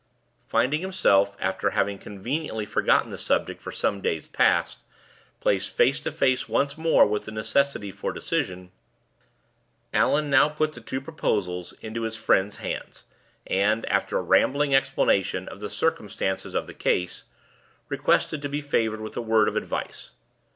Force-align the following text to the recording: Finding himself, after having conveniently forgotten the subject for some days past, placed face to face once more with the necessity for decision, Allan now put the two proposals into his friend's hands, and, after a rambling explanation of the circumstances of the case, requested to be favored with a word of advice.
Finding 0.47 0.81
himself, 0.81 1.37
after 1.39 1.69
having 1.69 1.99
conveniently 1.99 2.65
forgotten 2.65 3.11
the 3.11 3.19
subject 3.19 3.61
for 3.61 3.71
some 3.71 4.01
days 4.01 4.27
past, 4.27 4.79
placed 5.39 5.69
face 5.69 5.99
to 5.99 6.11
face 6.11 6.49
once 6.49 6.75
more 6.75 7.05
with 7.05 7.25
the 7.25 7.31
necessity 7.31 7.91
for 7.91 8.11
decision, 8.11 8.71
Allan 9.93 10.27
now 10.27 10.49
put 10.49 10.73
the 10.73 10.81
two 10.81 11.01
proposals 11.01 11.73
into 11.81 12.01
his 12.01 12.15
friend's 12.15 12.55
hands, 12.55 13.03
and, 13.45 13.85
after 13.91 14.17
a 14.17 14.23
rambling 14.23 14.73
explanation 14.73 15.47
of 15.47 15.59
the 15.59 15.69
circumstances 15.69 16.55
of 16.55 16.65
the 16.65 16.73
case, 16.73 17.25
requested 17.87 18.41
to 18.41 18.49
be 18.49 18.59
favored 18.59 19.01
with 19.01 19.15
a 19.15 19.21
word 19.21 19.47
of 19.47 19.55
advice. 19.55 20.13